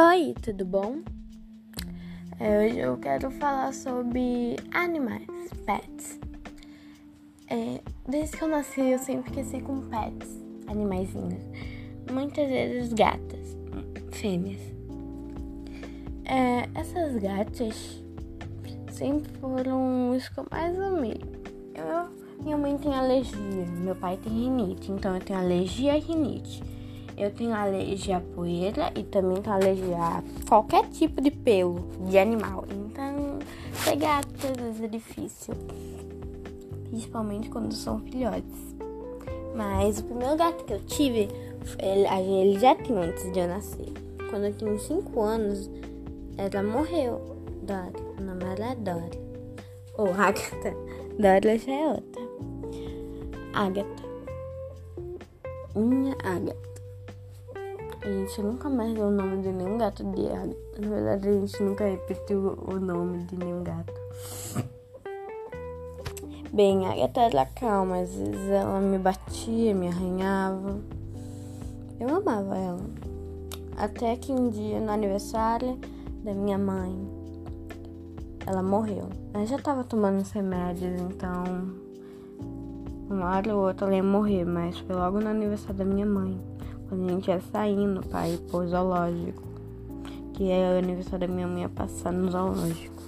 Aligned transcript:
Oi, 0.00 0.32
tudo 0.40 0.64
bom? 0.64 1.00
É, 2.38 2.68
hoje 2.68 2.78
eu 2.78 2.96
quero 2.98 3.32
falar 3.32 3.74
sobre 3.74 4.54
animais, 4.72 5.26
pets. 5.66 6.20
É, 7.48 7.80
desde 8.06 8.36
que 8.36 8.44
eu 8.44 8.46
nasci, 8.46 8.80
eu 8.80 8.98
sempre 9.00 9.42
ser 9.42 9.60
com 9.60 9.80
pets, 9.88 10.40
animaizinhos. 10.68 11.42
Muitas 12.12 12.48
vezes 12.48 12.92
gatas, 12.92 13.56
fêmeas. 14.12 14.60
É, 16.26 16.68
essas 16.78 17.16
gatas 17.16 18.00
sempre 18.92 19.32
foram 19.40 20.12
os 20.12 20.28
que 20.28 20.38
eu 20.38 20.46
mais 20.48 20.78
amei. 20.78 21.20
Eu, 21.74 22.44
minha 22.44 22.56
mãe 22.56 22.78
tem 22.78 22.94
alergia, 22.94 23.66
meu 23.80 23.96
pai 23.96 24.16
tem 24.16 24.32
rinite, 24.32 24.92
então 24.92 25.16
eu 25.16 25.20
tenho 25.20 25.40
alergia 25.40 25.94
a 25.94 25.98
rinite. 25.98 26.62
Eu 27.18 27.32
tenho 27.32 27.52
alergia 27.52 28.18
à 28.18 28.20
poeira 28.20 28.92
e 28.94 29.02
também 29.02 29.42
tenho 29.42 29.56
alergia 29.56 29.96
a 29.96 30.22
qualquer 30.48 30.88
tipo 30.90 31.20
de 31.20 31.32
pelo 31.32 31.80
de 32.08 32.16
animal. 32.16 32.64
Então, 32.70 33.40
às 33.84 34.56
vezes 34.56 34.80
é 34.80 34.86
difícil. 34.86 35.54
Principalmente 36.88 37.48
quando 37.50 37.74
são 37.74 37.98
filhotes. 37.98 38.76
Mas 39.56 39.98
o 39.98 40.04
primeiro 40.04 40.36
gato 40.36 40.64
que 40.64 40.72
eu 40.72 40.80
tive, 40.86 41.28
ele, 41.80 42.06
ele 42.06 42.60
já 42.60 42.76
tinha 42.76 43.00
antes 43.00 43.32
de 43.32 43.40
eu 43.40 43.48
nascer. 43.48 43.92
Quando 44.30 44.44
eu 44.44 44.54
tinha 44.54 44.78
5 44.78 45.20
anos, 45.20 45.68
ela 46.36 46.62
morreu. 46.62 47.36
Dory. 47.62 48.00
O 48.16 48.22
nome 48.22 48.44
era 48.44 48.76
Dory. 48.76 49.18
Ou 49.94 50.12
Agatha. 50.14 50.72
Dory 51.18 51.58
já 51.58 51.72
é 51.72 51.88
outra. 51.88 52.22
Agatha. 53.54 54.08
Minha 55.74 56.16
Agatha. 56.22 56.67
A 58.00 58.06
gente 58.06 58.40
nunca 58.42 58.68
mais 58.68 58.94
deu 58.94 59.08
o 59.08 59.10
nome 59.10 59.42
de 59.42 59.52
nenhum 59.52 59.76
gato 59.76 60.04
de 60.04 60.28
água. 60.28 60.56
Na 60.78 60.88
verdade, 60.88 61.28
a 61.28 61.32
gente 61.32 61.62
nunca 61.62 61.84
repetiu 61.84 62.56
o 62.66 62.78
nome 62.78 63.24
de 63.24 63.36
nenhum 63.36 63.64
gato. 63.64 63.92
Bem, 66.52 66.86
a 66.86 66.92
Agatha 66.92 67.22
era 67.22 67.46
calma, 67.46 67.98
às 67.98 68.14
vezes 68.14 68.50
ela 68.50 68.80
me 68.80 68.98
batia, 68.98 69.74
me 69.74 69.88
arranhava. 69.88 70.78
Eu 71.98 72.16
amava 72.16 72.56
ela. 72.56 72.84
Até 73.76 74.16
que 74.16 74.32
um 74.32 74.48
dia, 74.48 74.80
no 74.80 74.92
aniversário 74.92 75.76
da 76.22 76.32
minha 76.32 76.56
mãe, 76.56 76.96
ela 78.46 78.62
morreu. 78.62 79.08
Ela 79.34 79.44
já 79.44 79.56
estava 79.56 79.82
tomando 79.82 80.20
os 80.20 80.30
remédios, 80.30 81.00
então 81.00 81.44
uma 83.10 83.36
hora 83.36 83.56
ou 83.56 83.66
outra 83.66 83.86
ela 83.88 83.96
ia 83.96 84.02
morrer, 84.02 84.44
mas 84.44 84.78
foi 84.78 84.94
logo 84.94 85.20
no 85.20 85.28
aniversário 85.28 85.76
da 85.76 85.84
minha 85.84 86.06
mãe 86.06 86.40
quando 86.88 87.08
a 87.08 87.12
gente 87.12 87.28
ia 87.28 87.40
saindo 87.40 88.00
para 88.06 88.28
ir 88.28 88.38
pro 88.38 88.66
zoológico. 88.66 89.42
Que 90.34 90.50
é 90.50 90.74
o 90.74 90.78
aniversário 90.78 91.26
da 91.26 91.34
minha 91.34 91.46
mãe 91.46 91.62
ia 91.62 91.68
passar 91.68 92.12
no 92.12 92.30
zoológico. 92.30 93.02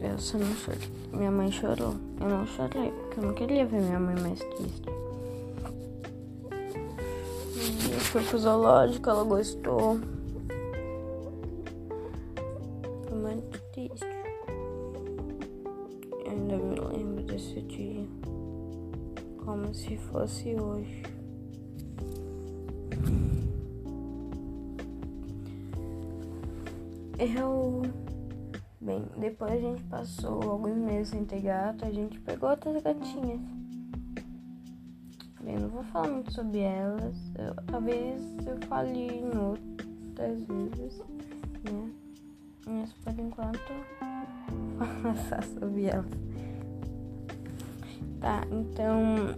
Eu 0.00 0.18
só 0.18 0.36
não 0.36 0.54
chorei. 0.54 0.88
Minha 1.12 1.30
mãe 1.30 1.50
chorou. 1.50 1.94
Eu 2.20 2.28
não 2.28 2.46
chorei, 2.46 2.90
porque 2.90 3.20
eu 3.20 3.24
não 3.24 3.34
queria 3.34 3.64
ver 3.64 3.80
minha 3.80 3.98
mãe 3.98 4.14
mais 4.20 4.40
triste. 4.40 4.88
Eu 7.90 8.00
fui 8.00 8.22
pro 8.22 8.38
zoológico, 8.38 9.08
ela 9.08 9.24
gostou. 9.24 9.98
Foi 13.08 13.18
muito 13.18 13.58
triste. 13.72 14.06
Eu 16.24 16.30
ainda 16.30 16.56
me 16.56 16.80
lembro 16.80 17.22
desse 17.24 17.60
dia 17.62 18.04
como 19.44 19.74
se 19.74 19.96
fosse 19.96 20.54
hoje. 20.54 21.02
Eu. 27.18 27.82
Bem, 28.80 29.06
depois 29.16 29.52
a 29.52 29.56
gente 29.56 29.82
passou 29.84 30.42
alguns 30.42 30.76
meses 30.76 31.08
sem 31.08 31.24
ter 31.24 31.40
gato, 31.40 31.84
a 31.84 31.90
gente 31.90 32.20
pegou 32.20 32.50
outras 32.50 32.82
gatinhas. 32.82 33.40
Bem, 35.40 35.58
não 35.58 35.68
vou 35.68 35.84
falar 35.84 36.08
muito 36.08 36.32
sobre 36.32 36.58
elas. 36.58 37.16
Eu, 37.38 37.54
talvez 37.66 38.20
eu 38.46 38.58
fale 38.68 39.08
em 39.08 39.30
outras 39.36 40.42
vezes, 40.44 40.98
né? 41.70 41.90
Mas 42.66 42.92
por 42.92 43.18
enquanto, 43.18 43.72
vou 45.02 45.14
falar 45.14 45.44
sobre 45.44 45.84
elas. 45.84 46.33
Tá, 48.24 48.40
então 48.50 49.36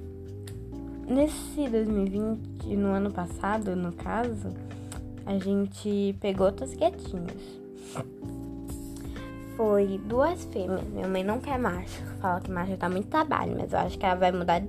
nesse 1.09 1.69
2020, 1.69 2.77
no 2.77 2.91
ano 2.91 3.11
passado, 3.11 3.75
no 3.75 3.91
caso, 3.91 4.55
a 5.27 5.37
gente 5.39 6.17
pegou 6.21 6.47
outras 6.47 6.73
gatinhas. 6.73 7.35
Foi 9.57 10.01
duas 10.05 10.45
fêmeas. 10.45 10.85
Minha 10.85 11.09
mãe 11.09 11.25
não 11.25 11.41
quer 11.41 11.59
macho. 11.59 12.01
Fala 12.21 12.41
que 12.41 12.49
macho 12.49 12.77
dá 12.77 12.89
muito 12.89 13.09
trabalho, 13.09 13.57
mas 13.59 13.73
eu 13.73 13.81
acho 13.81 13.99
que 13.99 14.07
ela 14.07 14.15
vai 14.15 14.31
mudar. 14.31 14.63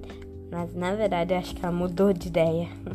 Mas 0.50 0.74
na 0.74 0.96
verdade 0.96 1.36
eu 1.36 1.38
acho 1.38 1.54
que 1.54 1.64
ela 1.64 1.72
mudou 1.72 2.12
de 2.12 2.30
ideia. 2.30 2.70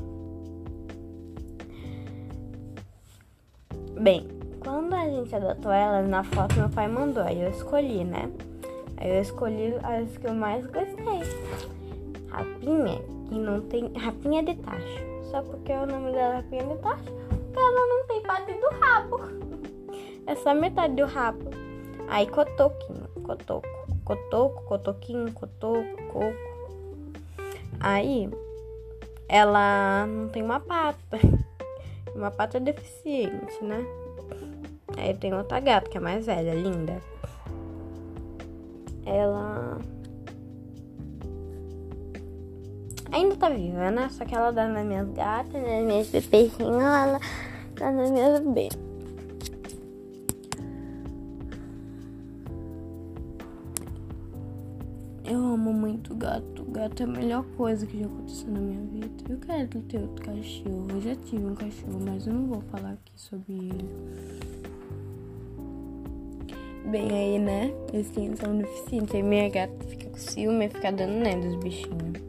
Bem, 3.94 4.26
quando 4.58 4.92
a 4.92 5.08
gente 5.08 5.32
adotou 5.36 5.70
elas, 5.70 6.08
na 6.08 6.24
foto 6.24 6.56
meu 6.56 6.68
pai 6.68 6.88
mandou, 6.88 7.22
aí 7.22 7.40
eu 7.40 7.50
escolhi, 7.50 8.02
né? 8.02 8.28
Aí 9.02 9.16
eu 9.16 9.20
escolhi 9.20 9.74
as 9.82 10.16
que 10.16 10.28
eu 10.28 10.32
mais 10.32 10.64
gostei. 10.66 11.22
Rapinha, 12.30 13.02
que 13.28 13.34
não 13.34 13.60
tem. 13.62 13.92
Rapinha 13.94 14.44
de 14.44 14.54
tacho. 14.54 15.02
Só 15.24 15.42
porque 15.42 15.72
o 15.72 15.86
nome 15.86 16.12
dela 16.12 16.34
é 16.34 16.36
Rapinha 16.36 16.62
de 16.62 16.76
tacho, 16.76 17.12
porque 17.28 17.58
ela 17.58 17.86
não 17.88 18.06
tem 18.06 18.22
parte 18.22 18.52
do 18.52 18.68
rabo. 18.80 19.20
É 20.24 20.36
só 20.36 20.54
metade 20.54 20.94
do 20.94 21.04
rabo. 21.04 21.50
Aí 22.06 22.28
cotoquinho, 22.28 23.08
cotoco, 23.24 23.68
cotoco, 24.04 24.62
cotoquinho, 24.62 25.32
cotoco, 25.32 25.96
coco. 26.06 26.36
Aí 27.80 28.30
ela 29.28 30.06
não 30.06 30.28
tem 30.28 30.44
uma 30.44 30.60
pata. 30.60 31.18
Uma 32.14 32.30
pata 32.30 32.60
deficiente, 32.60 33.64
né? 33.64 33.84
Aí 34.96 35.14
tem 35.14 35.34
outra 35.34 35.58
gata 35.58 35.88
que 35.88 35.96
é 35.96 36.00
mais 36.00 36.26
velha, 36.26 36.54
linda 36.54 37.00
ela 39.12 39.78
ainda 43.10 43.36
tá 43.36 43.50
viva, 43.50 43.90
né? 43.90 44.08
Só 44.10 44.24
que 44.24 44.34
ela 44.34 44.50
dá 44.50 44.66
nas 44.66 44.86
minhas 44.86 45.08
gatas, 45.10 45.52
nas 45.52 45.84
minhas 45.84 46.08
bebezinhas, 46.08 46.60
ela 46.60 47.20
dá 47.78 47.90
nas 47.92 48.10
minhas 48.10 48.40
bebês. 48.40 48.72
Eu 55.24 55.38
amo 55.38 55.72
muito 55.72 56.14
gato. 56.14 56.64
Gato 56.64 57.02
é 57.02 57.04
a 57.04 57.08
melhor 57.08 57.44
coisa 57.56 57.86
que 57.86 57.98
já 57.98 58.06
aconteceu 58.06 58.50
na 58.50 58.60
minha 58.60 58.80
vida. 58.86 59.24
Eu 59.28 59.38
quero 59.38 59.68
ter 59.82 60.00
outro 60.00 60.24
cachorro. 60.24 60.86
Eu 60.90 61.00
já 61.00 61.14
tive 61.14 61.46
um 61.46 61.54
cachorro, 61.54 62.00
mas 62.04 62.26
eu 62.26 62.32
não 62.32 62.46
vou 62.46 62.60
falar 62.62 62.92
aqui 62.92 63.12
sobre 63.14 63.52
ele 63.52 64.51
bem 66.92 67.10
aí, 67.10 67.38
né? 67.38 67.72
Têm 68.14 68.36
são 68.36 68.58
deficientes. 68.58 69.14
Aí 69.14 69.22
minha 69.22 69.48
gata 69.48 69.72
fica 69.88 70.10
com 70.10 70.16
ciúme 70.18 70.66
e 70.66 70.68
fica 70.68 70.92
dando 70.92 71.14
né 71.14 71.34
dos 71.36 71.56
bichinhos. 71.56 72.20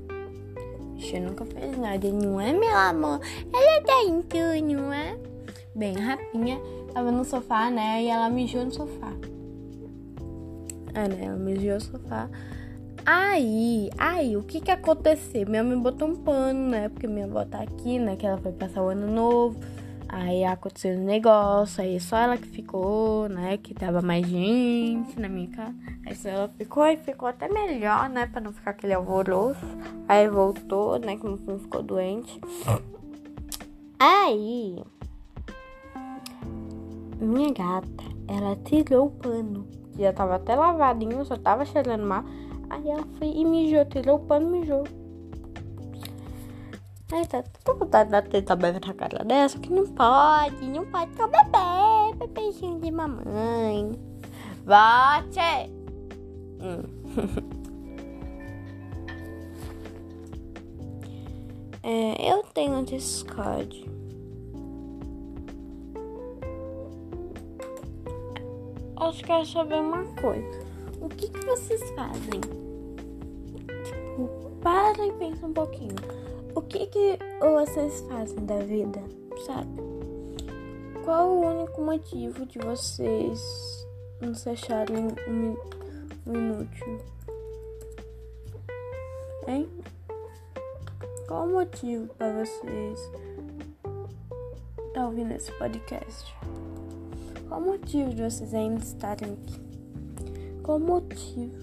O 0.79 0.96
bichinho 0.96 1.28
nunca 1.28 1.46
fez 1.46 1.78
nada, 1.78 2.09
não 2.09 2.40
é, 2.40 2.53
meu 2.53 2.75
amor? 2.75 3.19
Ela 3.53 4.03
em 4.07 4.22
tudo, 4.22 4.74
não 4.74 4.94
é? 4.94 5.18
Bem, 5.75 5.97
a 5.97 6.00
rapinha 6.00 6.62
tava 6.94 7.12
no 7.12 7.25
sofá, 7.25 7.69
né? 7.69 8.03
E 8.03 8.07
ela 8.07 8.29
mijou 8.29 8.63
no 8.63 8.72
sofá. 8.72 9.12
É, 10.94 11.09
né? 11.09 11.25
Ela 11.25 11.35
mijou 11.35 11.74
no 11.74 11.81
sofá. 11.81 12.30
Aí, 13.06 13.90
aí, 13.97 14.38
o 14.38 14.44
que 14.44 14.62
que 14.62 14.72
aconteceu? 14.72 15.45
Minha 15.45 15.63
mãe 15.63 15.77
botou 15.77 16.07
um 16.07 16.16
pano, 16.16 16.69
né? 16.69 16.88
Porque 16.88 17.06
minha 17.06 17.25
avó 17.25 17.44
tá 17.44 17.62
aqui, 17.62 18.00
né? 18.00 18.16
Que 18.16 18.25
ela 18.25 18.38
foi 18.38 18.54
passar 18.54 18.81
o 18.81 18.88
ano 18.88 19.12
novo. 19.12 19.59
Aí 20.15 20.44
aconteceu 20.45 20.95
um 20.95 21.06
negócio, 21.06 21.83
aí 21.83 22.00
só 22.00 22.15
ela 22.18 22.38
que 22.38 22.48
ficou, 22.48 23.27
né? 23.27 23.57
Que 23.57 23.74
tava 23.74 24.00
mais 24.00 24.24
gente 24.27 25.19
na 25.19 25.27
minha 25.27 25.50
casa. 25.50 25.74
Aí 26.06 26.15
só 26.15 26.30
ela 26.30 26.48
ficou 26.56 26.86
e 26.86 26.98
ficou 26.98 27.27
até 27.27 27.50
melhor, 27.50 28.07
né? 28.10 28.27
Pra 28.27 28.39
não 28.39 28.54
ficar 28.54 28.71
aquele 28.71 28.94
alvoroço. 28.94 29.65
Aí 30.07 30.30
voltou, 30.30 31.00
né? 31.00 31.18
Que 31.18 31.25
não 31.25 31.57
ficou 31.57 31.81
doente. 31.81 32.39
Aí, 34.00 34.83
minha 37.19 37.51
gata, 37.51 38.04
ela 38.27 38.56
tirou 38.57 39.07
o 39.07 39.12
pano. 39.12 39.68
Já 39.98 40.13
tava 40.13 40.36
até 40.36 40.54
lavadinho, 40.54 41.25
só 41.25 41.36
tava 41.38 41.66
cheirando 41.66 42.06
mal. 42.06 42.24
Aí 42.69 42.88
ela 42.88 43.04
foi 43.18 43.30
e 43.30 43.44
mijou, 43.44 43.83
tirou 43.86 44.18
o 44.18 44.25
pano 44.27 44.56
e 44.56 44.59
mijou. 44.59 44.83
Aí 47.13 47.27
tá 47.27 47.44
toda 47.63 47.86
vontade 47.86 48.10
de 48.10 48.30
tentar 48.30 48.56
beber 48.56 48.81
na 48.83 48.94
cara 48.95 49.24
dessa, 49.24 49.60
que 49.60 49.71
não 49.71 49.86
pode, 49.86 50.68
não 50.68 50.83
pode 50.88 51.15
só 51.15 51.27
bebê 51.27 52.18
bebezinho 52.18 52.80
de 52.80 52.89
mamãe. 52.89 53.92
Vote! 54.65 55.69
Hum. 56.60 57.54
É, 61.86 62.31
eu 62.31 62.44
tenho 62.54 62.77
um 62.77 62.83
Discord. 62.86 63.92
Eu 69.01 69.12
quero 69.12 69.42
é 69.42 69.45
saber 69.45 69.81
uma 69.81 70.06
coisa. 70.21 70.66
O 71.01 71.09
que, 71.09 71.27
que 71.27 71.45
vocês 71.45 71.81
fazem? 71.89 72.39
Tipo, 73.83 74.30
para 74.62 75.06
e 75.06 75.12
pensa 75.12 75.45
um 75.45 75.51
pouquinho. 75.51 76.23
O 76.56 76.62
que, 76.62 76.86
que 76.86 77.18
vocês 77.40 78.02
fazem 78.02 78.46
da 78.46 78.60
vida, 78.60 79.02
sabe? 79.44 79.82
Qual 81.04 81.32
o 81.32 81.42
único 81.42 81.82
motivo 81.82 82.46
de 82.46 82.60
vocês 82.60 83.88
não 84.22 84.36
se 84.36 84.52
acharem 84.52 84.98
um, 85.28 85.56
um 86.28 86.36
inútil? 86.36 87.00
Hein? 89.48 89.68
Qual 91.28 91.48
o 91.48 91.54
motivo 91.54 92.14
para 92.14 92.46
vocês 92.46 93.00
estar 93.00 94.94
tá 94.94 95.08
ouvindo 95.08 95.34
esse 95.34 95.52
podcast? 95.54 96.36
Qual 97.48 97.62
o 97.62 97.66
motivo 97.66 98.14
de 98.14 98.22
vocês 98.22 98.54
ainda 98.54 98.84
estarem 98.84 99.34
aqui? 99.34 99.60
Qual 100.62 100.78
o 100.78 100.80
motivo 100.80 101.58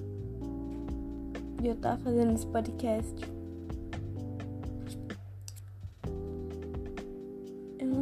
de 1.60 1.68
eu 1.68 1.74
estar 1.74 1.96
fazendo 1.98 2.34
esse 2.34 2.46
podcast? 2.48 3.39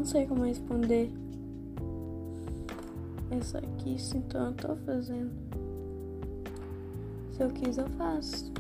Sei 0.09 0.27
como 0.27 0.45
responder. 0.45 1.11
Eu 3.31 3.43
só 3.43 3.61
quis, 3.77 4.15
então 4.15 4.47
eu 4.47 4.55
tô 4.55 4.75
fazendo. 4.77 5.31
Se 7.33 7.43
eu 7.43 7.51
quis, 7.51 7.77
eu 7.77 7.87
faço. 7.91 8.51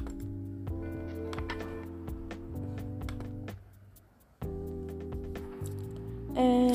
É, 6.37 6.69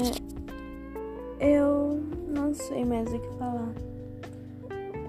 eu 1.40 2.04
não 2.36 2.52
sei 2.56 2.84
mais 2.84 3.14
o 3.14 3.20
que 3.20 3.38
falar. 3.38 3.74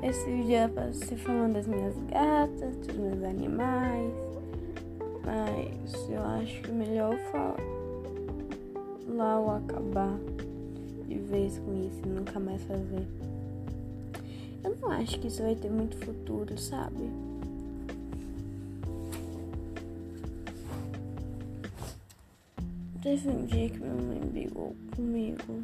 Esse 0.03 0.27
vídeo 0.27 0.57
é 0.57 0.69
pra 0.69 0.93
ser 0.93 1.17
falando 1.17 1.55
das 1.55 1.67
minhas 1.67 1.97
gatas, 2.11 2.77
dos 2.77 2.97
meus 2.97 3.23
animais. 3.25 4.13
Mas 5.25 6.11
eu 6.11 6.23
acho 6.23 6.61
que 6.61 6.71
melhor 6.71 7.15
eu 7.15 7.19
falar 7.31 7.74
lá 9.15 9.39
ou 9.39 9.51
acabar 9.51 10.19
de 11.07 11.19
vez 11.19 11.59
com 11.59 11.87
isso 11.87 12.01
e 12.05 12.09
nunca 12.09 12.41
mais 12.41 12.63
fazer. 12.63 13.07
Eu 14.63 14.77
não 14.81 14.91
acho 14.91 15.19
que 15.21 15.29
isso 15.29 15.43
vai 15.43 15.55
ter 15.55 15.71
muito 15.71 15.97
futuro, 15.99 16.59
sabe? 16.59 17.11
Teve 23.03 23.29
um 23.29 23.45
dia 23.45 23.69
que 23.69 23.79
minha 23.79 23.95
mãe 23.95 24.21
brigou 24.21 24.75
comigo. 24.97 25.63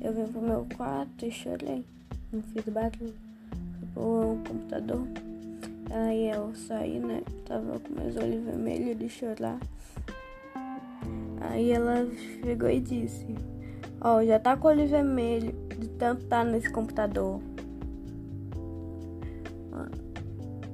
Eu 0.00 0.14
vim 0.14 0.32
pro 0.32 0.40
meu 0.40 0.66
quarto 0.76 1.26
e 1.26 1.30
chorei. 1.30 1.84
Não 2.32 2.42
fiz 2.42 2.64
barulho. 2.64 3.14
Fui 3.78 3.88
pro 3.92 4.38
computador. 4.48 5.06
Aí 5.90 6.30
eu 6.30 6.54
saí, 6.54 6.98
né? 6.98 7.22
Tava 7.44 7.78
com 7.78 7.92
meus 7.92 8.16
olhos 8.16 8.42
vermelhos 8.42 8.98
de 8.98 9.08
chorar. 9.10 9.58
Aí 11.48 11.72
ela 11.72 12.06
chegou 12.42 12.68
e 12.68 12.80
disse: 12.80 13.34
Ó, 14.00 14.18
oh, 14.18 14.24
já 14.24 14.38
tá 14.38 14.56
com 14.56 14.68
o 14.68 14.70
olho 14.70 14.86
vermelho 14.86 15.52
de 15.78 15.88
tanto 15.90 16.24
tá 16.26 16.44
nesse 16.44 16.70
computador. 16.70 17.40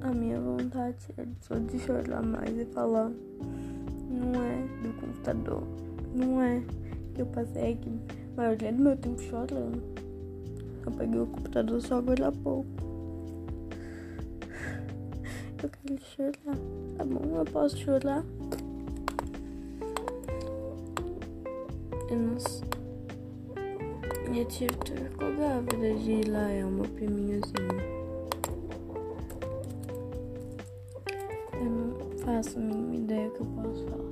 A 0.00 0.12
minha 0.12 0.38
vontade 0.38 0.97
é 1.17 1.25
só 1.41 1.55
de 1.55 1.79
chorar 1.79 2.23
mais 2.23 2.50
e 2.59 2.67
falar 2.67 3.11
não 4.11 4.43
é 4.43 4.82
do 4.82 4.93
computador. 5.00 5.62
Não 6.15 6.43
é 6.43 6.62
que 7.15 7.23
eu 7.23 7.27
passei 7.27 7.73
aqui 7.73 7.99
a 8.32 8.37
maioria 8.37 8.73
do 8.73 8.82
meu 8.82 8.97
tempo 8.97 9.23
chorando. 9.23 9.82
Eu 10.85 10.93
peguei 10.93 11.20
o 11.20 11.27
computador 11.27 11.81
só 11.81 11.97
agora 11.97 12.29
há 12.29 12.32
pouco. 12.32 12.69
Eu 15.62 15.70
quero 15.70 16.00
chorar. 16.05 16.59
Tá 16.99 17.05
bom, 17.05 17.37
eu 17.38 17.44
posso 17.47 17.79
chorar. 17.79 18.23
Não 22.15 22.39
sei. 22.39 22.63
Minha 24.29 24.45
tia 24.45 24.69
ficou 24.69 25.35
grávida 25.37 25.95
de 25.95 26.31
lá, 26.31 26.49
é 26.51 26.65
o 26.65 26.71
meu 26.71 26.89
priminhozinho. 26.91 27.81
Eu 31.53 31.71
não 31.71 32.19
faço 32.19 32.59
a 32.59 32.61
mínima 32.63 32.97
ideia 32.97 33.31
que 33.31 33.41
eu 33.41 33.47
posso 33.47 33.85
falar. 33.85 34.05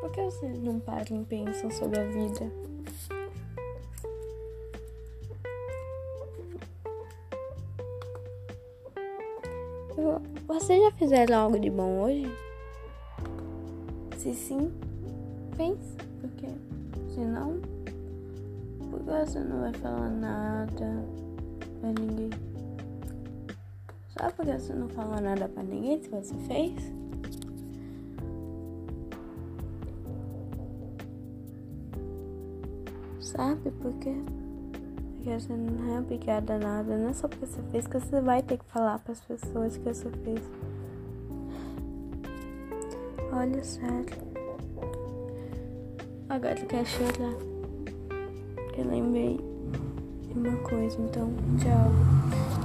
Por 0.00 0.10
que 0.10 0.22
vocês 0.22 0.62
não 0.62 0.80
param 0.80 1.22
e 1.22 1.24
pensam 1.24 1.70
sobre 1.70 2.00
a 2.00 2.04
vida? 2.04 2.50
Vocês 10.46 10.82
já 10.82 10.92
fizeram 10.92 11.38
algo 11.38 11.58
de 11.58 11.68
bom 11.68 12.02
hoje? 12.02 12.30
Se 14.16 14.34
sim, 14.34 14.72
Porque 16.20 16.48
se 17.12 17.20
não, 17.20 17.60
por 18.90 19.00
que 19.00 19.30
você 19.30 19.38
não 19.38 19.60
vai 19.60 19.72
falar 19.74 20.10
nada 20.10 21.04
pra 21.80 21.90
ninguém? 21.90 22.30
Só 24.08 24.30
porque 24.30 24.52
você 24.58 24.72
não 24.72 24.88
falou 24.88 25.20
nada 25.20 25.48
pra 25.48 25.62
ninguém 25.62 26.02
se 26.02 26.08
você 26.08 26.34
fez? 26.48 26.92
Sabe 33.20 33.70
por 33.80 33.92
quê? 33.94 34.14
Porque 35.16 35.40
você 35.40 35.52
não 35.52 35.94
é 35.94 35.98
obrigada 36.00 36.54
a 36.54 36.58
nada. 36.58 36.96
Não 36.96 37.10
é 37.10 37.12
só 37.12 37.28
porque 37.28 37.46
você 37.46 37.62
fez 37.70 37.86
que 37.86 37.98
você 37.98 38.20
vai 38.20 38.42
ter 38.42 38.58
que 38.58 38.64
falar 38.66 38.98
para 38.98 39.12
as 39.12 39.20
pessoas 39.20 39.76
que 39.76 39.84
você 39.84 40.10
fez. 40.10 40.40
Olha, 43.32 43.64
sério. 43.64 44.33
Agora 46.34 46.58
eu 46.58 46.66
quero 46.66 46.84
chorar. 46.84 47.32
Eu 48.76 48.84
lembrei 48.90 49.38
de 50.26 50.36
uma 50.36 50.56
coisa, 50.68 51.00
então 51.00 51.32
tchau. 51.60 51.92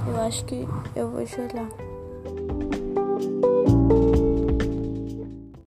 Eu 0.08 0.20
acho 0.22 0.44
que 0.44 0.66
eu 0.96 1.08
vou 1.08 1.24
chorar. 1.24 1.68